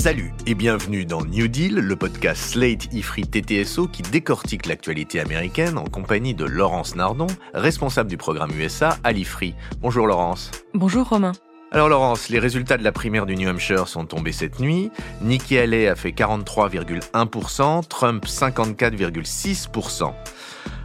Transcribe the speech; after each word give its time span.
Salut 0.00 0.32
et 0.46 0.54
bienvenue 0.54 1.04
dans 1.04 1.26
New 1.26 1.46
Deal, 1.46 1.74
le 1.74 1.94
podcast 1.94 2.52
Slate 2.52 2.90
Ifri 2.94 3.26
TTSO 3.26 3.86
qui 3.86 4.00
décortique 4.00 4.64
l'actualité 4.64 5.20
américaine 5.20 5.76
en 5.76 5.84
compagnie 5.84 6.32
de 6.32 6.46
Laurence 6.46 6.96
Nardon, 6.96 7.26
responsable 7.52 8.08
du 8.08 8.16
programme 8.16 8.50
USA 8.58 8.96
à 9.04 9.12
l'Ifri. 9.12 9.54
Bonjour 9.82 10.06
Laurence. 10.06 10.52
Bonjour 10.72 11.06
Romain. 11.06 11.32
Alors 11.70 11.90
Laurence, 11.90 12.30
les 12.30 12.38
résultats 12.38 12.78
de 12.78 12.82
la 12.82 12.92
primaire 12.92 13.26
du 13.26 13.36
New 13.36 13.46
Hampshire 13.46 13.88
sont 13.88 14.06
tombés 14.06 14.32
cette 14.32 14.58
nuit. 14.58 14.90
Nikki 15.20 15.58
Haley 15.58 15.86
a 15.86 15.96
fait 15.96 16.12
43,1%, 16.12 17.86
Trump 17.86 18.24
54,6%. 18.24 20.14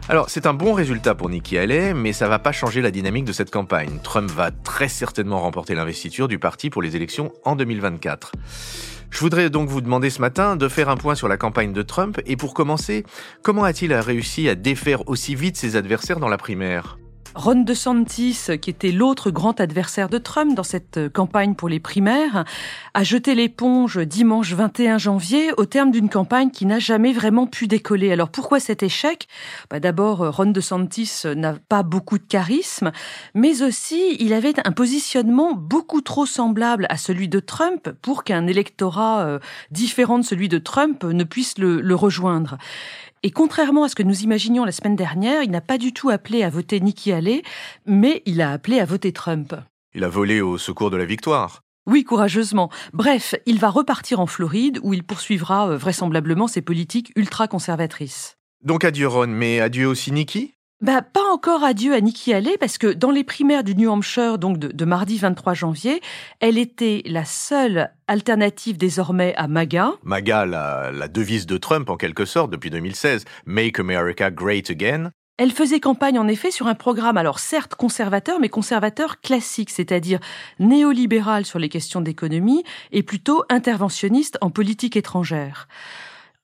Alors, 0.08 0.30
c'est 0.30 0.46
un 0.46 0.54
bon 0.54 0.72
résultat 0.72 1.16
pour 1.16 1.30
Nikki 1.30 1.58
Haley, 1.58 1.92
mais 1.94 2.12
ça 2.12 2.28
va 2.28 2.38
pas 2.38 2.52
changer 2.52 2.80
la 2.80 2.92
dynamique 2.92 3.24
de 3.24 3.32
cette 3.32 3.50
campagne. 3.50 3.98
Trump 4.04 4.30
va 4.30 4.50
très 4.52 4.88
certainement 4.88 5.40
remporter 5.40 5.74
l'investiture 5.74 6.28
du 6.28 6.38
parti 6.38 6.70
pour 6.70 6.80
les 6.80 6.94
élections 6.94 7.32
en 7.44 7.56
2024. 7.56 8.30
Je 9.10 9.20
voudrais 9.20 9.50
donc 9.50 9.68
vous 9.68 9.80
demander 9.80 10.10
ce 10.10 10.20
matin 10.20 10.56
de 10.56 10.68
faire 10.68 10.88
un 10.88 10.96
point 10.96 11.14
sur 11.14 11.28
la 11.28 11.36
campagne 11.36 11.72
de 11.72 11.82
Trump. 11.82 12.20
Et 12.26 12.36
pour 12.36 12.54
commencer, 12.54 13.04
comment 13.42 13.64
a-t-il 13.64 13.92
réussi 13.94 14.48
à 14.48 14.54
défaire 14.54 15.08
aussi 15.08 15.34
vite 15.34 15.56
ses 15.56 15.76
adversaires 15.76 16.20
dans 16.20 16.28
la 16.28 16.38
primaire? 16.38 16.98
Ron 17.36 17.56
DeSantis, 17.56 18.58
qui 18.62 18.70
était 18.70 18.92
l'autre 18.92 19.30
grand 19.30 19.60
adversaire 19.60 20.08
de 20.08 20.16
Trump 20.16 20.54
dans 20.54 20.62
cette 20.62 21.12
campagne 21.12 21.54
pour 21.54 21.68
les 21.68 21.80
primaires, 21.80 22.46
a 22.94 23.04
jeté 23.04 23.34
l'éponge 23.34 23.98
dimanche 23.98 24.54
21 24.54 24.96
janvier 24.96 25.52
au 25.58 25.66
terme 25.66 25.90
d'une 25.90 26.08
campagne 26.08 26.50
qui 26.50 26.64
n'a 26.64 26.78
jamais 26.78 27.12
vraiment 27.12 27.46
pu 27.46 27.66
décoller. 27.66 28.10
Alors 28.10 28.30
pourquoi 28.30 28.58
cet 28.58 28.82
échec? 28.82 29.28
Bah 29.70 29.80
D'abord, 29.80 30.34
Ron 30.34 30.46
DeSantis 30.46 31.24
n'a 31.36 31.56
pas 31.68 31.82
beaucoup 31.82 32.16
de 32.16 32.24
charisme, 32.24 32.90
mais 33.34 33.62
aussi 33.62 34.16
il 34.18 34.32
avait 34.32 34.54
un 34.66 34.72
positionnement 34.72 35.52
beaucoup 35.52 36.00
trop 36.00 36.24
semblable 36.24 36.86
à 36.88 36.96
celui 36.96 37.28
de 37.28 37.40
Trump 37.40 37.90
pour 38.00 38.24
qu'un 38.24 38.46
électorat 38.46 39.26
euh, 39.26 39.38
différent 39.70 40.18
de 40.18 40.24
celui 40.24 40.48
de 40.48 40.58
Trump 40.58 41.04
ne 41.04 41.24
puisse 41.24 41.58
le, 41.58 41.82
le 41.82 41.94
rejoindre. 41.94 42.56
Et 43.26 43.32
contrairement 43.32 43.82
à 43.82 43.88
ce 43.88 43.96
que 43.96 44.04
nous 44.04 44.20
imaginions 44.20 44.64
la 44.64 44.70
semaine 44.70 44.94
dernière, 44.94 45.42
il 45.42 45.50
n'a 45.50 45.60
pas 45.60 45.78
du 45.78 45.92
tout 45.92 46.10
appelé 46.10 46.44
à 46.44 46.48
voter 46.48 46.78
Nikki 46.78 47.10
Haley, 47.10 47.42
mais 47.84 48.22
il 48.24 48.40
a 48.40 48.52
appelé 48.52 48.78
à 48.78 48.84
voter 48.84 49.12
Trump. 49.12 49.52
Il 49.96 50.04
a 50.04 50.08
volé 50.08 50.40
au 50.40 50.58
secours 50.58 50.90
de 50.90 50.96
la 50.96 51.06
victoire. 51.06 51.62
Oui, 51.88 52.04
courageusement. 52.04 52.70
Bref, 52.92 53.34
il 53.44 53.58
va 53.58 53.68
repartir 53.68 54.20
en 54.20 54.26
Floride 54.26 54.78
où 54.84 54.94
il 54.94 55.02
poursuivra 55.02 55.70
euh, 55.70 55.76
vraisemblablement 55.76 56.46
ses 56.46 56.62
politiques 56.62 57.10
ultra-conservatrices. 57.16 58.36
Donc 58.62 58.84
adieu 58.84 59.08
Ron, 59.08 59.26
mais 59.26 59.58
adieu 59.58 59.88
aussi 59.88 60.12
Nikki? 60.12 60.54
Bah, 60.82 61.00
pas 61.00 61.24
encore 61.32 61.64
adieu 61.64 61.94
à 61.94 62.00
Nikki 62.00 62.34
Haley 62.34 62.58
parce 62.58 62.76
que 62.76 62.88
dans 62.88 63.10
les 63.10 63.24
primaires 63.24 63.64
du 63.64 63.74
New 63.74 63.90
Hampshire, 63.90 64.36
donc 64.38 64.58
de, 64.58 64.84
mardi 64.84 65.16
23 65.16 65.54
janvier, 65.54 66.02
elle 66.40 66.58
était 66.58 67.02
la 67.06 67.24
seule 67.24 67.90
alternative 68.08 68.76
désormais 68.76 69.34
à 69.36 69.48
MAGA. 69.48 69.92
MAGA, 70.02 70.44
la, 70.44 70.90
la 70.92 71.08
devise 71.08 71.46
de 71.46 71.56
Trump 71.56 71.88
en 71.88 71.96
quelque 71.96 72.26
sorte 72.26 72.50
depuis 72.50 72.68
2016, 72.68 73.24
Make 73.46 73.80
America 73.80 74.30
Great 74.30 74.68
Again. 74.68 75.10
Elle 75.38 75.52
faisait 75.52 75.80
campagne 75.80 76.18
en 76.18 76.28
effet 76.28 76.50
sur 76.50 76.66
un 76.66 76.74
programme, 76.74 77.16
alors 77.16 77.38
certes 77.38 77.74
conservateur, 77.74 78.38
mais 78.40 78.48
conservateur 78.48 79.20
classique, 79.20 79.70
c'est-à-dire 79.70 80.18
néolibéral 80.58 81.44
sur 81.44 81.58
les 81.58 81.68
questions 81.68 82.00
d'économie 82.00 82.64
et 82.92 83.02
plutôt 83.02 83.44
interventionniste 83.50 84.38
en 84.40 84.50
politique 84.50 84.96
étrangère. 84.96 85.68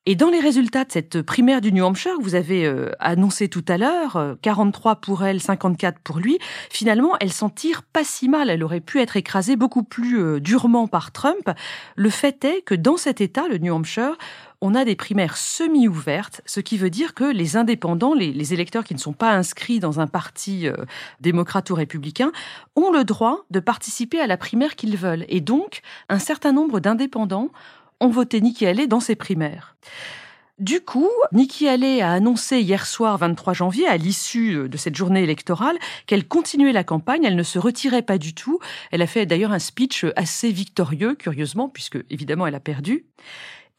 Et 0.05 0.15
dans 0.15 0.29
les 0.29 0.41
résultats 0.41 0.83
de 0.83 0.91
cette 0.91 1.21
primaire 1.21 1.61
du 1.61 1.71
New 1.71 1.85
Hampshire 1.85 2.17
que 2.17 2.23
vous 2.23 2.35
avez 2.35 2.65
euh, 2.65 2.91
annoncé 2.99 3.47
tout 3.47 3.63
à 3.69 3.77
l'heure, 3.77 4.35
43 4.41 4.91
euh, 4.91 4.95
pour 4.95 5.23
elle, 5.23 5.39
54 5.39 5.97
pour 5.99 6.19
lui, 6.19 6.39
finalement, 6.69 7.15
elle 7.21 7.31
s'en 7.31 7.47
tire 7.47 7.83
pas 7.83 8.03
si 8.03 8.27
mal. 8.27 8.49
Elle 8.49 8.65
aurait 8.65 8.81
pu 8.81 8.99
être 8.99 9.15
écrasée 9.15 9.55
beaucoup 9.55 9.83
plus 9.83 10.19
euh, 10.19 10.39
durement 10.41 10.87
par 10.87 11.13
Trump. 11.13 11.49
Le 11.95 12.09
fait 12.09 12.43
est 12.43 12.63
que 12.63 12.75
dans 12.75 12.97
cet 12.97 13.21
État, 13.21 13.47
le 13.47 13.59
New 13.59 13.73
Hampshire, 13.73 14.17
on 14.59 14.75
a 14.75 14.83
des 14.83 14.97
primaires 14.97 15.37
semi-ouvertes, 15.37 16.41
ce 16.45 16.59
qui 16.59 16.77
veut 16.77 16.89
dire 16.89 17.13
que 17.13 17.23
les 17.23 17.55
indépendants, 17.55 18.13
les, 18.13 18.53
électeurs 18.53 18.83
qui 18.83 18.95
ne 18.95 18.99
sont 18.99 19.13
pas 19.13 19.31
inscrits 19.31 19.79
dans 19.79 20.01
un 20.01 20.07
parti 20.07 20.67
démocrate 21.19 21.69
ou 21.69 21.75
républicain, 21.75 22.31
ont 22.77 22.89
le 22.89 23.03
droit 23.03 23.43
de 23.51 23.59
participer 23.59 24.21
à 24.21 24.27
la 24.27 24.37
primaire 24.37 24.77
qu'ils 24.77 24.95
veulent. 24.95 25.25
Et 25.27 25.41
donc, 25.41 25.81
un 26.07 26.19
certain 26.19 26.53
nombre 26.53 26.79
d'indépendants 26.79 27.49
ont 28.03 28.09
voté 28.09 28.41
Nikki 28.41 28.65
Haley 28.65 28.87
dans 28.87 28.99
ses 28.99 29.15
primaires. 29.15 29.75
Du 30.59 30.81
coup, 30.81 31.09
Nikki 31.31 31.67
Haley 31.67 32.01
a 32.01 32.11
annoncé 32.11 32.59
hier 32.59 32.85
soir 32.85 33.17
23 33.17 33.53
janvier, 33.53 33.87
à 33.87 33.97
l'issue 33.97 34.69
de 34.69 34.77
cette 34.77 34.95
journée 34.95 35.23
électorale, 35.23 35.77
qu'elle 36.05 36.27
continuait 36.27 36.73
la 36.73 36.83
campagne, 36.83 37.23
elle 37.23 37.35
ne 37.35 37.43
se 37.43 37.57
retirait 37.57 38.03
pas 38.03 38.19
du 38.19 38.35
tout. 38.35 38.59
Elle 38.91 39.01
a 39.01 39.07
fait 39.07 39.25
d'ailleurs 39.25 39.51
un 39.51 39.59
speech 39.59 40.05
assez 40.15 40.51
victorieux, 40.51 41.15
curieusement, 41.15 41.69
puisque 41.69 41.97
évidemment 42.11 42.45
elle 42.45 42.55
a 42.55 42.59
perdu. 42.59 43.05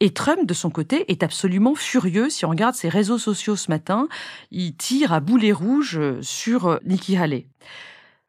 Et 0.01 0.11
Trump, 0.11 0.45
de 0.45 0.53
son 0.53 0.69
côté, 0.69 1.09
est 1.09 1.23
absolument 1.23 1.75
furieux. 1.75 2.29
Si 2.29 2.43
on 2.45 2.49
regarde 2.49 2.75
ses 2.75 2.89
réseaux 2.89 3.17
sociaux 3.17 3.55
ce 3.55 3.71
matin, 3.71 4.09
il 4.51 4.75
tire 4.75 5.13
à 5.13 5.21
boulet 5.21 5.53
rouge 5.53 6.01
sur 6.21 6.81
Nikki 6.83 7.15
Haley. 7.15 7.47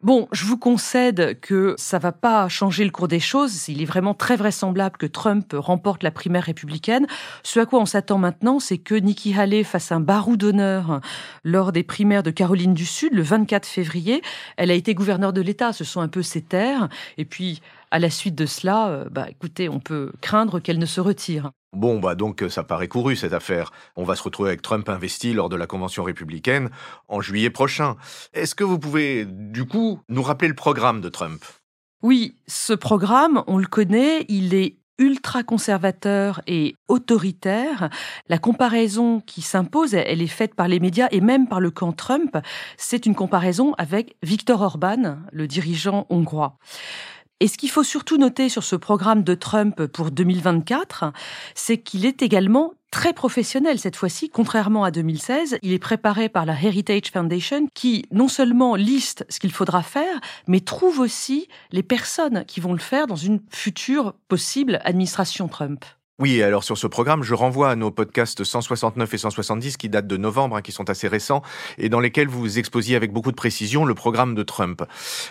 Bon, 0.06 0.28
je 0.31 0.44
vous 0.44 0.56
concède 0.56 1.41
que 1.41 1.75
ça 1.78 1.99
va 1.99 2.12
pas 2.12 2.49
changer 2.49 2.84
le 2.84 2.93
cours 2.93 3.09
des 3.09 3.19
choses. 3.19 3.69
Il 3.69 3.83
est 3.83 3.87
vraiment 3.87 4.15
très 4.15 4.37
vraisemblable 4.37 4.97
que 4.99 5.06
Trump 5.06 5.53
remporte 5.53 6.05
la 6.05 6.12
primaire 6.12 6.44
républicaine. 6.44 7.09
Ce 7.43 7.59
à 7.59 7.67
quoi 7.67 7.81
on 7.81 7.87
s'attend 7.87 8.17
maintenant, 8.17 8.61
c'est 8.61 8.78
que 8.78 8.94
Nikki 8.94 9.37
Haley 9.37 9.65
fasse 9.65 9.91
un 9.91 9.99
barou 9.99 10.37
d'honneur 10.37 11.00
lors 11.43 11.72
des 11.72 11.83
primaires 11.83 12.22
de 12.22 12.31
Caroline 12.31 12.72
du 12.72 12.87
Sud 12.87 13.15
le 13.15 13.22
24 13.22 13.67
février. 13.67 14.22
Elle 14.56 14.71
a 14.71 14.75
été 14.75 14.94
gouverneure 14.94 15.33
de 15.33 15.41
l'État, 15.41 15.72
ce 15.72 15.83
sont 15.83 16.00
un 16.00 16.06
peu 16.06 16.23
ses 16.23 16.43
terres. 16.43 16.88
Et 17.19 17.25
puis, 17.25 17.61
à 17.91 17.99
la 17.99 18.09
suite 18.09 18.37
de 18.37 18.47
cela, 18.47 18.87
euh, 18.87 19.09
bah, 19.11 19.27
écoutez, 19.28 19.69
on 19.69 19.81
peut 19.81 20.12
craindre 20.21 20.61
qu'elle 20.61 20.78
ne 20.78 20.87
se 20.87 21.00
retire. 21.00 21.50
Bon, 21.76 21.98
bah 21.98 22.14
donc 22.14 22.42
ça 22.48 22.62
paraît 22.62 22.88
couru 22.88 23.16
cette 23.16 23.34
affaire. 23.34 23.70
On 23.97 24.04
va 24.04 24.16
se 24.16 24.22
retrouver 24.22 24.48
avec 24.48 24.62
Trump 24.62 24.88
investi 24.88 25.34
lors 25.34 25.50
de 25.50 25.56
la 25.56 25.66
convention 25.66 26.04
républicaine 26.04 26.70
en 27.06 27.20
juillet 27.20 27.50
prochain. 27.50 27.97
Est-ce 28.32 28.54
que 28.54 28.64
vous 28.64 28.78
pouvez, 28.78 29.26
du 29.26 29.66
coup, 29.66 30.00
nous 30.09 30.22
rappeler 30.22 30.48
le 30.48 30.54
programme 30.54 31.03
de 31.03 31.10
Trump? 31.10 31.44
Oui, 32.03 32.34
ce 32.47 32.72
programme, 32.72 33.44
on 33.47 33.59
le 33.59 33.66
connaît, 33.66 34.25
il 34.31 34.54
est 34.54 34.78
ultra 34.98 35.42
conservateur 35.42 36.41
et 36.47 36.75
autoritaire. 36.88 37.91
La 38.31 38.38
comparaison 38.38 39.20
qui 39.20 39.43
s'impose, 39.43 39.93
elle 39.93 40.22
est 40.22 40.26
faite 40.28 40.54
par 40.54 40.69
les 40.69 40.81
médias 40.81 41.08
et 41.10 41.20
même 41.20 41.47
par 41.47 41.60
le 41.60 41.70
camp 41.70 41.93
Trump. 41.93 42.38
C'est 42.78 43.04
une 43.04 43.14
comparaison 43.14 43.75
avec 43.76 44.16
Viktor 44.22 44.62
Orban, 44.62 45.19
le 45.31 45.47
dirigeant 45.47 46.06
hongrois. 46.08 46.56
Et 47.41 47.49
ce 47.49 47.59
qu'il 47.59 47.71
faut 47.71 47.83
surtout 47.83 48.17
noter 48.17 48.49
sur 48.49 48.65
ce 48.65 48.77
programme 48.77 49.23
de 49.23 49.35
Trump 49.35 49.85
pour 49.87 50.11
2024, 50.11 51.13
c'est 51.55 51.77
qu'il 51.77 52.07
est 52.07 52.23
également 52.23 52.73
très 52.91 53.13
professionnel 53.13 53.79
cette 53.79 53.97
fois-ci, 53.97 54.31
contrairement 54.31 54.85
à 54.85 54.91
2016. 54.91 55.59
Il 55.61 55.75
est 55.75 55.79
préparé 55.79 56.31
par 56.31 56.47
la 56.47 56.55
Heritage 56.55 57.11
Foundation 57.13 57.69
qui 57.75 58.07
non 58.11 58.29
seulement 58.29 58.75
liste 58.75 59.27
ce 59.29 59.39
qu'il 59.39 59.53
faudra 59.53 59.83
faire, 59.83 60.19
mais 60.47 60.61
trouve 60.61 60.99
aussi 60.99 61.47
les 61.73 61.83
personnes 61.83 62.47
qui 62.47 62.61
vont 62.61 62.73
le 62.73 62.79
faire 62.79 63.07
dans 63.07 63.17
une 63.17 63.43
future 63.51 64.15
possible 64.29 64.81
administration 64.85 65.47
Trump. 65.47 65.85
Oui, 66.19 66.43
alors 66.43 66.65
sur 66.65 66.78
ce 66.78 66.87
programme, 66.87 67.22
je 67.22 67.34
renvoie 67.34 67.69
à 67.69 67.77
nos 67.77 67.91
podcasts 67.91 68.43
169 68.43 69.12
et 69.12 69.19
170 69.19 69.77
qui 69.77 69.91
datent 69.91 70.06
de 70.06 70.16
novembre, 70.16 70.56
hein, 70.56 70.62
qui 70.62 70.72
sont 70.72 70.88
assez 70.88 71.09
récents, 71.09 71.43
et 71.77 71.91
dans 71.91 72.00
lesquels 72.00 72.27
vous 72.28 72.59
exposiez 72.59 72.97
avec 72.97 73.12
beaucoup 73.12 73.31
de 73.31 73.37
précision 73.37 73.84
le 73.84 73.94
programme 73.94 74.34
de 74.34 74.43
Trump. 74.43 74.82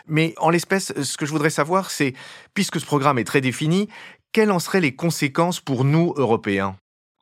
Mais 0.05 0.35
en 0.37 0.51
l'espèce, 0.51 0.93
ce 1.01 1.17
que 1.17 1.25
je 1.25 1.31
voudrais 1.31 1.49
savoir, 1.49 1.89
c'est, 1.89 2.13
puisque 2.53 2.79
ce 2.79 2.85
programme 2.85 3.17
est 3.17 3.23
très 3.23 3.41
défini, 3.41 3.89
quelles 4.31 4.51
en 4.51 4.59
seraient 4.59 4.79
les 4.79 4.95
conséquences 4.95 5.59
pour 5.59 5.85
nous, 5.85 6.13
Européens? 6.17 6.75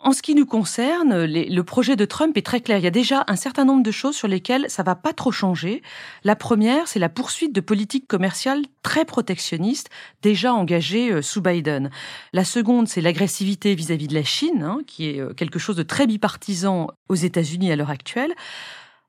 En 0.04 0.12
ce 0.12 0.22
qui 0.22 0.36
nous 0.36 0.46
concerne, 0.46 1.26
le 1.26 1.62
projet 1.62 1.96
de 1.96 2.06
Trump 2.06 2.38
est 2.38 2.46
très 2.46 2.60
clair. 2.60 2.78
Il 2.78 2.84
y 2.84 2.88
a 2.88 2.92
déjà 2.92 3.24
un 3.28 3.38
certain 3.38 3.64
nombre 3.64 3.84
de 3.84 3.92
choses 3.92 4.16
sur 4.16 4.28
lesquelles 4.28 4.66
ça 4.70 4.84
va 4.84 4.96
pas 4.96 5.14
trop 5.14 5.32
changer. 5.32 5.82
La 6.24 6.36
première, 6.36 6.88
c'est 6.88 7.00
la 7.00 7.10
poursuite 7.10 7.54
de 7.54 7.62
politiques 7.62 8.08
commerciales 8.08 8.62
très 8.84 9.06
protectionnistes 9.06 9.90
déjà 10.22 10.54
engagées 10.54 11.12
euh, 11.12 11.22
sous 11.22 11.42
Biden. 11.42 11.90
La 12.34 12.44
seconde, 12.44 12.90
c'est 12.90 13.02
l'agressivité 13.02 13.76
vis-à-vis 13.76 14.10
de 14.10 14.14
la 14.14 14.24
Chine, 14.24 14.64
hein, 14.64 14.80
qui 14.86 15.10
est 15.10 15.22
euh, 15.22 15.34
quelque 15.34 15.58
chose 15.58 15.78
de 15.78 15.84
très 15.84 16.06
bipartisan 16.06 16.88
aux 17.08 17.16
États-Unis 17.16 17.72
à 17.72 17.78
l'heure 17.78 17.90
actuelle. 17.90 18.34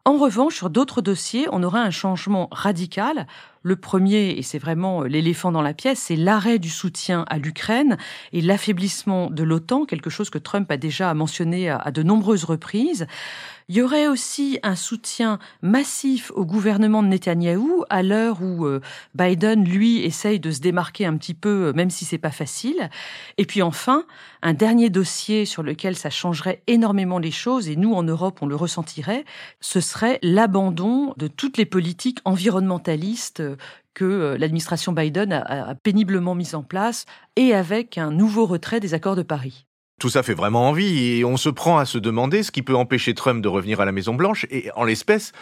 En 0.04 0.16
revanche, 0.16 0.54
sur 0.54 0.70
d'autres 0.70 1.02
dossiers, 1.02 1.46
on 1.50 1.62
aura 1.62 1.80
un 1.80 1.90
changement 1.90 2.48
radical. 2.52 3.26
Le 3.66 3.76
premier, 3.76 4.32
et 4.32 4.42
c'est 4.42 4.58
vraiment 4.58 5.04
l'éléphant 5.04 5.50
dans 5.50 5.62
la 5.62 5.72
pièce, 5.72 5.98
c'est 5.98 6.16
l'arrêt 6.16 6.58
du 6.58 6.68
soutien 6.68 7.24
à 7.28 7.38
l'Ukraine 7.38 7.96
et 8.34 8.42
l'affaiblissement 8.42 9.30
de 9.30 9.42
l'OTAN, 9.42 9.86
quelque 9.86 10.10
chose 10.10 10.28
que 10.28 10.36
Trump 10.36 10.70
a 10.70 10.76
déjà 10.76 11.14
mentionné 11.14 11.70
à 11.70 11.90
de 11.90 12.02
nombreuses 12.02 12.44
reprises. 12.44 13.06
Il 13.70 13.76
y 13.76 13.80
aurait 13.80 14.08
aussi 14.08 14.58
un 14.62 14.76
soutien 14.76 15.38
massif 15.62 16.30
au 16.34 16.44
gouvernement 16.44 17.02
de 17.02 17.08
Netanyahou 17.08 17.84
à 17.88 18.02
l'heure 18.02 18.42
où 18.42 18.66
euh, 18.66 18.82
Biden, 19.14 19.64
lui, 19.64 20.04
essaye 20.04 20.38
de 20.38 20.50
se 20.50 20.60
démarquer 20.60 21.06
un 21.06 21.16
petit 21.16 21.32
peu, 21.32 21.68
euh, 21.68 21.72
même 21.72 21.88
si 21.88 22.04
c'est 22.04 22.18
pas 22.18 22.30
facile. 22.30 22.90
Et 23.38 23.46
puis 23.46 23.62
enfin, 23.62 24.04
un 24.42 24.52
dernier 24.52 24.90
dossier 24.90 25.46
sur 25.46 25.62
lequel 25.62 25.96
ça 25.96 26.10
changerait 26.10 26.62
énormément 26.66 27.18
les 27.18 27.30
choses, 27.30 27.70
et 27.70 27.76
nous 27.76 27.94
en 27.94 28.02
Europe 28.02 28.40
on 28.42 28.46
le 28.46 28.54
ressentirait, 28.54 29.24
ce 29.60 29.80
serait 29.80 30.18
l'abandon 30.20 31.14
de 31.16 31.26
toutes 31.26 31.56
les 31.56 31.64
politiques 31.64 32.18
environnementalistes 32.26 33.42
que 33.94 34.04
euh, 34.04 34.38
l'administration 34.38 34.92
Biden 34.92 35.32
a, 35.32 35.74
péniblement 35.74 36.34
mis 36.34 36.54
en 36.54 36.62
place 36.62 37.06
et 37.36 37.54
avec 37.54 37.98
un 37.98 38.10
nouveau 38.10 38.46
retrait 38.46 38.80
des 38.80 38.94
accords 38.94 39.16
de 39.16 39.22
Paris. 39.22 39.66
Tout 40.00 40.08
ça 40.10 40.22
fait 40.22 40.34
vraiment 40.34 40.68
envie 40.68 41.18
et 41.18 41.24
on 41.24 41.36
se 41.36 41.48
prend 41.48 41.78
à 41.78 41.84
se 41.84 41.98
demander 41.98 42.42
ce 42.42 42.50
qui 42.50 42.62
peut 42.62 42.74
empêcher 42.74 43.14
Trump 43.14 43.42
de 43.42 43.48
revenir 43.48 43.80
à 43.80 43.84
la 43.84 43.92
Maison 43.92 44.14
Blanche 44.14 44.46
et 44.50 44.70
en 44.74 44.84
l'espèce, 44.84 45.32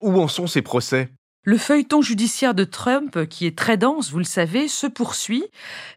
où 0.00 0.18
en 0.20 0.28
sont 0.28 0.46
ces 0.46 0.62
procès 0.62 1.10
le 1.48 1.56
feuilleton 1.56 2.02
judiciaire 2.02 2.52
de 2.52 2.64
Trump, 2.64 3.26
qui 3.26 3.46
est 3.46 3.56
très 3.56 3.78
dense, 3.78 4.10
vous 4.10 4.18
le 4.18 4.24
savez, 4.24 4.68
se 4.68 4.86
poursuit. 4.86 5.44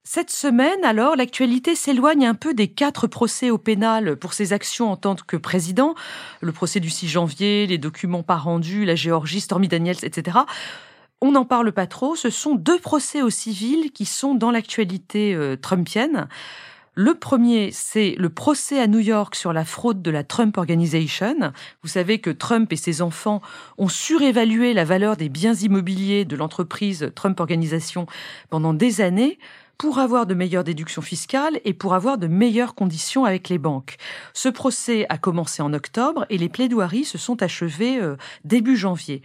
Cette 0.02 0.30
semaine, 0.30 0.86
alors, 0.86 1.18
l'actualité 1.18 1.76
s'éloigne 1.76 2.26
un 2.26 2.36
peu 2.36 2.54
des 2.54 2.70
quatre 2.70 3.06
procès 3.06 3.50
au 3.50 3.58
pénal 3.58 4.16
pour 4.16 4.34
ses 4.34 4.54
actions 4.54 4.90
en 4.90 4.96
tant 4.96 5.16
que 5.16 5.36
président. 5.36 5.94
Le 6.40 6.54
procès 6.54 6.80
du 6.80 6.90
6 6.90 7.10
janvier, 7.10 7.68
les 7.68 7.78
documents 7.78 8.24
pas 8.24 8.38
rendus, 8.38 8.86
la 8.86 8.96
Géorgie, 8.96 9.42
Stormy 9.42 9.68
Daniels, 9.68 9.98
etc. 10.04 10.38
On 11.24 11.32
n'en 11.32 11.46
parle 11.46 11.72
pas 11.72 11.86
trop. 11.86 12.16
Ce 12.16 12.32
sont 12.32 12.56
deux 12.56 12.80
procès 12.80 13.22
au 13.22 13.30
civil 13.30 13.92
qui 13.92 14.06
sont 14.06 14.34
dans 14.34 14.50
l'actualité 14.50 15.36
euh, 15.36 15.56
trumpienne. 15.56 16.28
Le 16.96 17.14
premier, 17.14 17.70
c'est 17.72 18.16
le 18.18 18.30
procès 18.30 18.80
à 18.80 18.88
New 18.88 19.00
York 19.00 19.36
sur 19.36 19.54
la 19.54 19.64
fraude 19.64 20.02
de 20.02 20.12
la 20.12 20.24
Trump 20.24 20.58
Organization. 20.58 21.54
Vous 21.84 21.88
savez 21.88 22.20
que 22.20 22.32
Trump 22.32 22.74
et 22.74 22.76
ses 22.76 23.02
enfants 23.02 23.42
ont 23.78 23.88
surévalué 23.88 24.74
la 24.74 24.84
valeur 24.84 25.16
des 25.16 25.30
biens 25.30 25.54
immobiliers 25.54 26.26
de 26.26 26.36
l'entreprise 26.36 27.12
Trump 27.16 27.40
Organization 27.40 28.08
pendant 28.50 28.74
des 28.74 29.00
années 29.00 29.38
pour 29.78 30.00
avoir 30.00 30.26
de 30.26 30.36
meilleures 30.36 30.64
déductions 30.64 31.02
fiscales 31.02 31.60
et 31.66 31.74
pour 31.74 31.96
avoir 31.96 32.18
de 32.18 32.28
meilleures 32.28 32.76
conditions 32.76 33.26
avec 33.26 33.50
les 33.50 33.58
banques. 33.58 33.96
Ce 34.34 34.50
procès 34.50 35.06
a 35.10 35.18
commencé 35.18 35.64
en 35.64 35.74
octobre 35.74 36.26
et 36.30 36.38
les 36.38 36.50
plaidoiries 36.50 37.06
se 37.06 37.18
sont 37.18 37.42
achevées 37.42 38.00
euh, 38.00 38.16
début 38.44 38.76
janvier. 38.76 39.24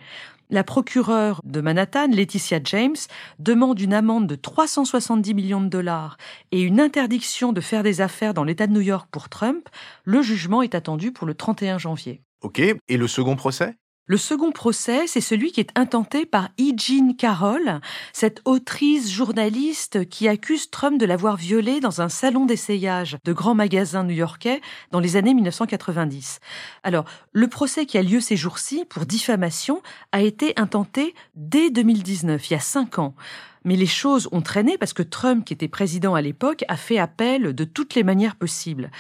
La 0.49 0.63
procureure 0.63 1.41
de 1.45 1.61
Manhattan, 1.61 2.09
Laetitia 2.09 2.61
James, 2.63 2.97
demande 3.41 3.81
une 3.81 3.93
amende 3.93 4.29
de 4.29 4.37
370 4.37 5.35
millions 5.35 5.61
de 5.61 5.69
dollars 5.69 6.19
et 6.53 6.63
une 6.63 6.81
interdiction 6.81 7.53
de 7.53 7.61
faire 7.61 7.83
des 7.83 8.01
affaires 8.01 8.33
dans 8.33 8.45
l'État 8.45 8.69
de 8.69 8.73
New 8.73 8.81
York 8.81 9.09
pour 9.11 9.29
Trump. 9.29 9.69
Le 10.05 10.23
jugement 10.23 10.63
est 10.63 10.77
attendu 10.77 11.11
pour 11.11 11.27
le 11.27 11.35
31 11.35 11.79
janvier. 11.79 12.23
Ok, 12.43 12.61
et 12.61 12.97
le 12.97 13.09
second 13.09 13.35
procès? 13.35 13.75
Le 14.09 14.17
second 14.17 14.53
procès, 14.53 15.09
c'est 15.09 15.21
celui 15.21 15.51
qui 15.51 15.59
est 15.59 15.77
intenté 15.77 16.27
par 16.27 16.51
E. 16.61 16.73
Jean 16.77 17.13
Carroll, 17.17 17.81
cette 18.13 18.41
autrice 18.45 19.11
journaliste 19.11 20.09
qui 20.09 20.29
accuse 20.29 20.71
Trump 20.71 21.01
de 21.01 21.07
l'avoir 21.07 21.37
violée 21.37 21.81
dans 21.81 22.01
un 22.01 22.09
salon 22.09 22.47
d'essayage 22.47 23.17
de 23.25 23.33
grands 23.33 23.57
magasins 23.57 24.05
new-yorkais 24.05 24.61
dans 24.93 25.01
les 25.01 25.17
années 25.17 25.35
1990. 25.35 26.39
Alors, 26.85 27.05
le 27.33 27.49
procès 27.49 27.85
qui 27.85 27.99
a 27.99 28.03
lieu 28.03 28.21
ces 28.21 28.37
jours-ci 28.37 28.85
pour 28.85 29.07
diffamation 29.07 29.83
a 30.13 30.23
été 30.23 30.53
intenté 30.57 31.13
dès 31.35 31.71
2019, 31.71 32.49
il 32.49 32.53
y 32.53 32.57
a 32.57 32.61
cinq 32.61 33.01
ans. 33.01 33.17
Mais 33.65 33.75
les 33.75 33.87
choses 33.87 34.29
ont 34.31 34.41
traîné 34.43 34.79
parce 34.79 34.93
que 34.93 35.03
Trump, 35.03 35.45
qui 35.45 35.53
était 35.53 35.67
président 35.67 36.15
à 36.15 36.23
l'époque, 36.23 36.65
a 36.69 36.77
fait 36.77 36.99
appel 36.99 37.53
de 37.53 37.65
toutes 37.65 37.97
les 37.97 38.05
manières 38.05 38.37
possibles. 38.37 38.93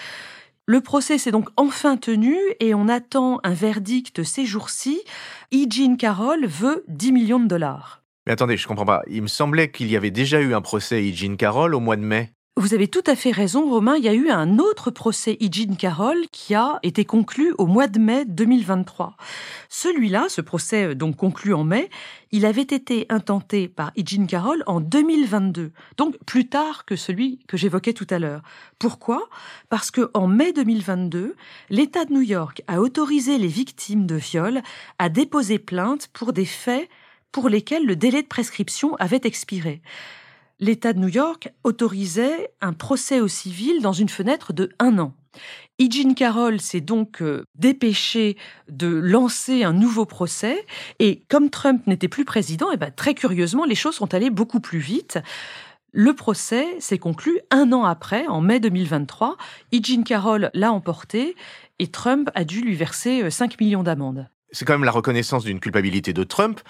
Le 0.68 0.80
procès 0.80 1.16
s'est 1.16 1.30
donc 1.30 1.48
enfin 1.56 1.96
tenu 1.96 2.36
et 2.58 2.74
on 2.74 2.88
attend 2.88 3.38
un 3.44 3.54
verdict 3.54 4.24
ces 4.24 4.44
jours-ci. 4.44 5.00
E. 5.54 5.96
Carroll 5.96 6.44
veut 6.44 6.84
10 6.88 7.12
millions 7.12 7.38
de 7.38 7.46
dollars. 7.46 8.02
Mais 8.26 8.32
attendez, 8.32 8.56
je 8.56 8.66
comprends 8.66 8.84
pas. 8.84 9.02
Il 9.08 9.22
me 9.22 9.28
semblait 9.28 9.70
qu'il 9.70 9.88
y 9.88 9.96
avait 9.96 10.10
déjà 10.10 10.40
eu 10.40 10.54
un 10.54 10.60
procès. 10.60 11.12
Jean 11.12 11.36
Carroll 11.36 11.72
au 11.72 11.78
mois 11.78 11.94
de 11.94 12.02
mai. 12.02 12.32
Vous 12.58 12.72
avez 12.72 12.88
tout 12.88 13.04
à 13.06 13.16
fait 13.16 13.32
raison, 13.32 13.68
Romain. 13.68 13.96
Il 13.96 14.04
y 14.04 14.08
a 14.08 14.14
eu 14.14 14.30
un 14.30 14.58
autre 14.58 14.90
procès 14.90 15.36
Eugene 15.42 15.76
Carroll 15.76 16.26
qui 16.32 16.54
a 16.54 16.78
été 16.82 17.04
conclu 17.04 17.52
au 17.58 17.66
mois 17.66 17.86
de 17.86 17.98
mai 17.98 18.24
2023. 18.24 19.14
Celui-là, 19.68 20.24
ce 20.30 20.40
procès 20.40 20.84
euh, 20.84 20.94
donc 20.94 21.16
conclu 21.16 21.52
en 21.52 21.64
mai, 21.64 21.90
il 22.32 22.46
avait 22.46 22.62
été 22.62 23.04
intenté 23.10 23.68
par 23.68 23.92
Eugene 23.98 24.26
Carroll 24.26 24.62
en 24.66 24.80
2022, 24.80 25.70
donc 25.98 26.16
plus 26.24 26.48
tard 26.48 26.86
que 26.86 26.96
celui 26.96 27.40
que 27.46 27.58
j'évoquais 27.58 27.92
tout 27.92 28.06
à 28.08 28.18
l'heure. 28.18 28.40
Pourquoi? 28.78 29.28
Parce 29.68 29.90
que 29.90 30.10
en 30.14 30.26
mai 30.26 30.54
2022, 30.54 31.36
l'État 31.68 32.06
de 32.06 32.14
New 32.14 32.22
York 32.22 32.62
a 32.68 32.80
autorisé 32.80 33.36
les 33.36 33.48
victimes 33.48 34.06
de 34.06 34.16
viol 34.16 34.62
à 34.98 35.10
déposer 35.10 35.58
plainte 35.58 36.08
pour 36.14 36.32
des 36.32 36.46
faits 36.46 36.88
pour 37.32 37.50
lesquels 37.50 37.84
le 37.84 37.96
délai 37.96 38.22
de 38.22 38.28
prescription 38.28 38.96
avait 38.96 39.20
expiré 39.24 39.82
l'État 40.58 40.92
de 40.92 40.98
New 40.98 41.08
York 41.08 41.52
autorisait 41.64 42.50
un 42.60 42.72
procès 42.72 43.20
au 43.20 43.28
civil 43.28 43.82
dans 43.82 43.92
une 43.92 44.08
fenêtre 44.08 44.52
de 44.52 44.70
un 44.78 44.98
an. 44.98 45.14
E. 45.80 45.86
Jean 45.90 46.14
Carroll 46.14 46.60
s'est 46.60 46.80
donc 46.80 47.20
euh, 47.20 47.44
dépêché 47.54 48.36
de 48.70 48.86
lancer 48.86 49.64
un 49.64 49.74
nouveau 49.74 50.06
procès 50.06 50.64
et 50.98 51.22
comme 51.28 51.50
Trump 51.50 51.86
n'était 51.86 52.08
plus 52.08 52.24
président, 52.24 52.70
et 52.70 52.74
eh 52.74 52.76
ben, 52.78 52.90
très 52.90 53.14
curieusement, 53.14 53.64
les 53.64 53.74
choses 53.74 53.94
sont 53.94 54.14
allées 54.14 54.30
beaucoup 54.30 54.60
plus 54.60 54.78
vite. 54.78 55.18
Le 55.92 56.14
procès 56.14 56.66
s'est 56.80 56.98
conclu 56.98 57.40
un 57.50 57.72
an 57.72 57.84
après, 57.84 58.26
en 58.26 58.40
mai 58.40 58.60
2023. 58.60 59.36
E. 59.74 59.78
Jean 59.82 60.02
Carroll 60.02 60.50
l'a 60.54 60.72
emporté 60.72 61.36
et 61.78 61.88
Trump 61.88 62.30
a 62.34 62.44
dû 62.44 62.62
lui 62.62 62.74
verser 62.74 63.30
5 63.30 63.52
euh, 63.52 63.56
millions 63.60 63.82
d'amendes. 63.82 64.28
C'est 64.52 64.64
quand 64.64 64.74
même 64.74 64.84
la 64.84 64.90
reconnaissance 64.92 65.44
d'une 65.44 65.60
culpabilité 65.60 66.12
de 66.12 66.24
Trump. 66.24 66.60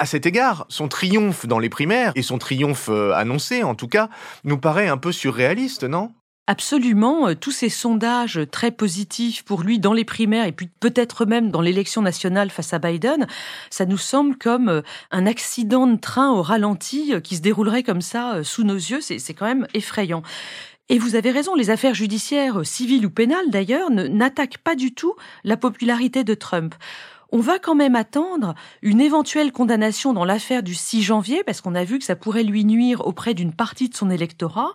À 0.00 0.06
cet 0.06 0.24
égard, 0.24 0.64
son 0.70 0.88
triomphe 0.88 1.44
dans 1.44 1.58
les 1.58 1.68
primaires, 1.68 2.12
et 2.14 2.22
son 2.22 2.38
triomphe 2.38 2.88
euh, 2.88 3.12
annoncé 3.12 3.62
en 3.62 3.74
tout 3.74 3.86
cas, 3.86 4.08
nous 4.44 4.56
paraît 4.56 4.88
un 4.88 4.96
peu 4.96 5.12
surréaliste, 5.12 5.84
non? 5.84 6.10
Absolument, 6.46 7.28
euh, 7.28 7.34
tous 7.34 7.50
ces 7.50 7.68
sondages 7.68 8.40
très 8.50 8.70
positifs 8.70 9.44
pour 9.44 9.60
lui 9.60 9.78
dans 9.78 9.92
les 9.92 10.06
primaires 10.06 10.46
et 10.46 10.52
puis 10.52 10.70
peut-être 10.80 11.26
même 11.26 11.50
dans 11.50 11.60
l'élection 11.60 12.00
nationale 12.00 12.48
face 12.48 12.72
à 12.72 12.78
Biden, 12.78 13.26
ça 13.68 13.84
nous 13.84 13.98
semble 13.98 14.38
comme 14.38 14.70
euh, 14.70 14.80
un 15.10 15.26
accident 15.26 15.86
de 15.86 15.98
train 15.98 16.30
au 16.30 16.40
ralenti 16.40 17.12
qui 17.22 17.36
se 17.36 17.42
déroulerait 17.42 17.82
comme 17.82 18.00
ça 18.00 18.42
sous 18.42 18.64
nos 18.64 18.76
yeux, 18.76 19.02
c'est 19.02 19.34
quand 19.34 19.44
même 19.44 19.66
effrayant. 19.74 20.22
Et 20.88 20.98
vous 20.98 21.14
avez 21.14 21.30
raison, 21.30 21.54
les 21.54 21.68
affaires 21.68 21.94
judiciaires, 21.94 22.64
civiles 22.64 23.04
ou 23.04 23.10
pénales 23.10 23.50
d'ailleurs, 23.50 23.90
n'attaquent 23.90 24.58
pas 24.64 24.76
du 24.76 24.94
tout 24.94 25.14
la 25.44 25.58
popularité 25.58 26.24
de 26.24 26.32
Trump 26.32 26.74
on 27.32 27.40
va 27.40 27.58
quand 27.58 27.74
même 27.74 27.94
attendre 27.94 28.54
une 28.82 29.00
éventuelle 29.00 29.52
condamnation 29.52 30.12
dans 30.12 30.24
l'affaire 30.24 30.62
du 30.62 30.74
6 30.74 31.02
janvier, 31.02 31.42
parce 31.44 31.60
qu'on 31.60 31.74
a 31.74 31.84
vu 31.84 31.98
que 31.98 32.04
ça 32.04 32.16
pourrait 32.16 32.42
lui 32.42 32.64
nuire 32.64 33.06
auprès 33.06 33.34
d'une 33.34 33.52
partie 33.52 33.88
de 33.88 33.96
son 33.96 34.10
électorat. 34.10 34.74